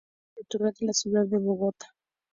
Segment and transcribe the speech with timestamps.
[0.35, 1.85] Es patrimonio cultural de la ciudad de Bogotá.